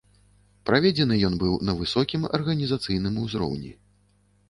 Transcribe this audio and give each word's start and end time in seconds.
Праведзены 0.69 1.19
ён 1.27 1.37
быў 1.45 1.53
на 1.71 1.77
высокім 1.83 2.27
арганізацыйным 2.41 3.25
узроўні. 3.29 3.71